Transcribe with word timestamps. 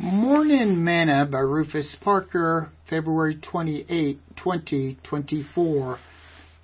Morning 0.00 0.84
Manna 0.84 1.26
by 1.26 1.40
Rufus 1.40 1.96
Parker, 2.00 2.70
February 2.88 3.34
28, 3.34 4.20
2024. 4.36 5.98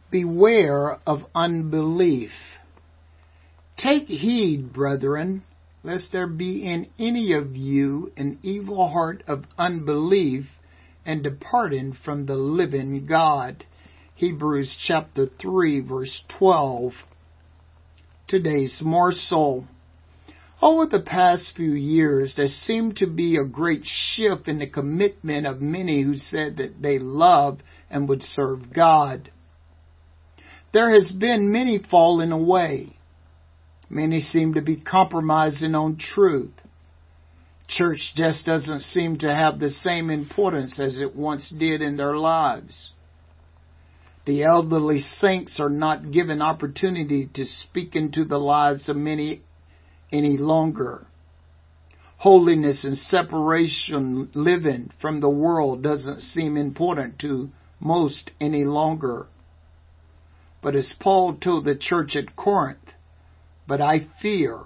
Beware 0.08 1.00
of 1.04 1.22
unbelief. 1.34 2.30
Take 3.76 4.06
heed, 4.06 4.72
brethren, 4.72 5.42
lest 5.82 6.12
there 6.12 6.28
be 6.28 6.64
in 6.64 6.88
any 6.96 7.32
of 7.32 7.56
you 7.56 8.12
an 8.16 8.38
evil 8.44 8.88
heart 8.88 9.24
of 9.26 9.46
unbelief 9.58 10.44
and 11.04 11.24
departing 11.24 11.96
from 12.04 12.26
the 12.26 12.36
living 12.36 13.04
God. 13.04 13.64
Hebrews 14.14 14.76
chapter 14.86 15.26
3 15.42 15.80
verse 15.80 16.22
12. 16.38 16.92
Today's 18.28 18.78
morsel. 18.80 19.66
Over 20.64 20.86
the 20.86 21.00
past 21.00 21.52
few 21.54 21.74
years, 21.74 22.36
there 22.38 22.46
seemed 22.46 22.96
to 22.96 23.06
be 23.06 23.36
a 23.36 23.44
great 23.44 23.82
shift 23.84 24.48
in 24.48 24.60
the 24.60 24.66
commitment 24.66 25.46
of 25.46 25.60
many 25.60 26.00
who 26.00 26.16
said 26.16 26.56
that 26.56 26.80
they 26.80 26.98
love 26.98 27.58
and 27.90 28.08
would 28.08 28.22
serve 28.22 28.72
God. 28.72 29.30
There 30.72 30.94
has 30.94 31.12
been 31.12 31.52
many 31.52 31.84
falling 31.90 32.32
away. 32.32 32.96
Many 33.90 34.20
seem 34.20 34.54
to 34.54 34.62
be 34.62 34.80
compromising 34.80 35.74
on 35.74 35.98
truth. 35.98 36.54
Church 37.68 38.14
just 38.16 38.46
doesn't 38.46 38.80
seem 38.80 39.18
to 39.18 39.34
have 39.34 39.58
the 39.58 39.68
same 39.68 40.08
importance 40.08 40.80
as 40.80 40.96
it 40.96 41.14
once 41.14 41.50
did 41.50 41.82
in 41.82 41.98
their 41.98 42.16
lives. 42.16 42.92
The 44.24 44.44
elderly 44.44 45.00
saints 45.00 45.60
are 45.60 45.68
not 45.68 46.10
given 46.10 46.40
opportunity 46.40 47.28
to 47.34 47.44
speak 47.44 47.94
into 47.94 48.24
the 48.24 48.38
lives 48.38 48.88
of 48.88 48.96
many 48.96 49.42
any 50.14 50.38
longer. 50.38 51.06
Holiness 52.18 52.84
and 52.84 52.96
separation 52.96 54.30
living 54.34 54.90
from 55.00 55.20
the 55.20 55.28
world 55.28 55.82
doesn't 55.82 56.20
seem 56.20 56.56
important 56.56 57.18
to 57.18 57.50
most 57.80 58.30
any 58.40 58.64
longer. 58.64 59.26
But 60.62 60.74
as 60.74 60.94
Paul 60.98 61.34
told 61.34 61.64
the 61.64 61.76
church 61.76 62.16
at 62.16 62.36
Corinth, 62.36 62.92
but 63.66 63.80
I 63.80 64.06
fear 64.22 64.60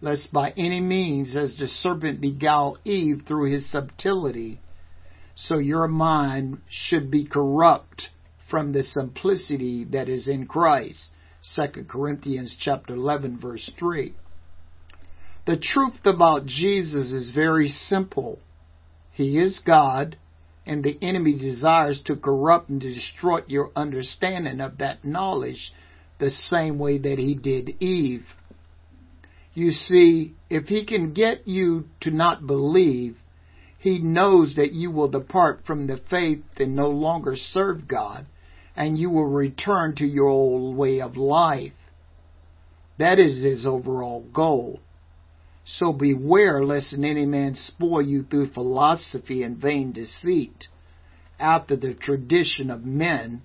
lest 0.00 0.32
by 0.32 0.50
any 0.56 0.80
means 0.80 1.34
as 1.34 1.56
the 1.56 1.66
serpent 1.66 2.20
beguiled 2.20 2.78
Eve 2.84 3.22
through 3.26 3.50
his 3.50 3.70
subtlety, 3.70 4.60
so 5.34 5.58
your 5.58 5.88
mind 5.88 6.58
should 6.68 7.10
be 7.10 7.24
corrupt 7.24 8.08
from 8.50 8.72
the 8.72 8.82
simplicity 8.82 9.84
that 9.84 10.08
is 10.08 10.28
in 10.28 10.46
Christ. 10.46 11.10
2 11.56 11.84
Corinthians 11.88 12.56
chapter 12.58 12.94
11 12.94 13.38
verse 13.40 13.70
3. 13.78 14.14
The 15.48 15.56
truth 15.56 16.04
about 16.04 16.44
Jesus 16.44 17.10
is 17.10 17.30
very 17.30 17.68
simple. 17.68 18.38
He 19.12 19.38
is 19.38 19.60
God, 19.64 20.18
and 20.66 20.84
the 20.84 20.98
enemy 21.00 21.38
desires 21.38 22.02
to 22.04 22.16
corrupt 22.16 22.68
and 22.68 22.78
destroy 22.78 23.40
your 23.46 23.70
understanding 23.74 24.60
of 24.60 24.76
that 24.76 25.06
knowledge 25.06 25.72
the 26.18 26.28
same 26.28 26.78
way 26.78 26.98
that 26.98 27.18
he 27.18 27.34
did 27.34 27.82
Eve. 27.82 28.26
You 29.54 29.70
see, 29.70 30.34
if 30.50 30.66
he 30.66 30.84
can 30.84 31.14
get 31.14 31.48
you 31.48 31.86
to 32.02 32.10
not 32.10 32.46
believe, 32.46 33.16
he 33.78 34.00
knows 34.00 34.56
that 34.56 34.72
you 34.72 34.90
will 34.90 35.08
depart 35.08 35.64
from 35.66 35.86
the 35.86 35.96
faith 36.10 36.44
and 36.58 36.76
no 36.76 36.90
longer 36.90 37.36
serve 37.36 37.88
God, 37.88 38.26
and 38.76 38.98
you 38.98 39.08
will 39.08 39.24
return 39.24 39.94
to 39.96 40.04
your 40.04 40.28
old 40.28 40.76
way 40.76 41.00
of 41.00 41.16
life. 41.16 41.72
That 42.98 43.18
is 43.18 43.42
his 43.42 43.64
overall 43.64 44.26
goal. 44.30 44.80
So 45.70 45.92
beware 45.92 46.64
lest 46.64 46.94
any 46.94 47.26
man 47.26 47.54
spoil 47.54 48.00
you 48.00 48.22
through 48.22 48.52
philosophy 48.52 49.42
and 49.42 49.58
vain 49.58 49.92
deceit, 49.92 50.66
after 51.38 51.76
the 51.76 51.92
tradition 51.92 52.70
of 52.70 52.86
men, 52.86 53.42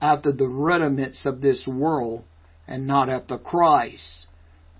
after 0.00 0.30
the 0.30 0.46
rudiments 0.46 1.26
of 1.26 1.40
this 1.40 1.66
world, 1.66 2.22
and 2.68 2.86
not 2.86 3.08
after 3.08 3.36
Christ. 3.36 4.28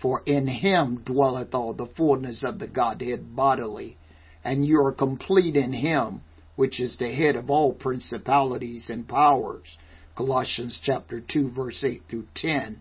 For 0.01 0.23
in 0.25 0.47
him 0.47 1.03
dwelleth 1.05 1.53
all 1.53 1.75
the 1.75 1.89
fullness 1.89 2.45
of 2.45 2.61
the 2.61 2.69
Godhead 2.69 3.35
bodily, 3.35 3.97
and 4.45 4.65
you 4.65 4.81
are 4.81 4.93
complete 4.93 5.57
in 5.57 5.73
him, 5.73 6.21
which 6.55 6.79
is 6.79 6.97
the 6.97 7.13
head 7.13 7.35
of 7.35 7.51
all 7.51 7.73
principalities 7.73 8.89
and 8.89 9.09
powers. 9.09 9.77
Colossians 10.15 10.79
chapter 10.81 11.21
2 11.21 11.51
verse 11.51 11.83
8 11.83 12.05
through 12.09 12.29
10. 12.37 12.79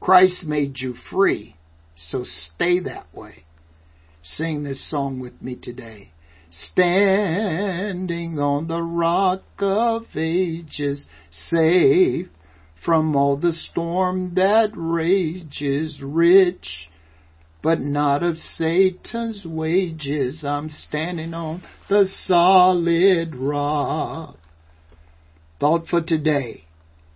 Christ 0.00 0.46
made 0.46 0.80
you 0.80 0.94
free 0.94 1.56
so 2.08 2.24
stay 2.24 2.80
that 2.80 3.06
way. 3.14 3.44
Sing 4.22 4.64
this 4.64 4.88
song 4.90 5.20
with 5.20 5.40
me 5.42 5.56
today. 5.56 6.12
Standing 6.50 8.38
on 8.38 8.66
the 8.66 8.82
rock 8.82 9.42
of 9.58 10.04
ages, 10.16 11.06
safe 11.30 12.26
from 12.84 13.14
all 13.14 13.36
the 13.36 13.52
storm 13.52 14.34
that 14.34 14.70
rages, 14.74 16.00
rich, 16.02 16.88
but 17.62 17.80
not 17.80 18.22
of 18.22 18.38
Satan's 18.38 19.46
wages. 19.46 20.44
I'm 20.44 20.70
standing 20.70 21.34
on 21.34 21.62
the 21.88 22.06
solid 22.24 23.36
rock. 23.36 24.36
Thought 25.60 25.86
for 25.86 26.02
today. 26.02 26.64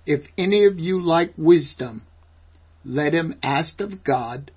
If 0.06 0.26
any 0.36 0.66
of 0.66 0.78
you 0.78 1.00
like 1.00 1.32
wisdom, 1.38 2.02
let 2.84 3.14
him 3.14 3.38
ask 3.42 3.80
of 3.80 4.04
God 4.04 4.50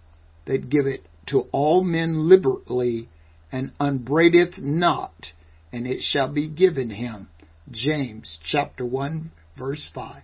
that 0.47 0.69
giveth 0.69 1.01
to 1.27 1.41
all 1.51 1.83
men 1.83 2.27
liberally, 2.27 3.09
and 3.51 3.71
upbraideth 3.79 4.57
not, 4.57 5.27
and 5.71 5.85
it 5.85 6.01
shall 6.01 6.31
be 6.31 6.49
given 6.49 6.89
him. 6.89 7.29
James 7.69 8.39
chapter 8.49 8.85
1 8.85 9.31
verse 9.57 9.89
5. 9.93 10.23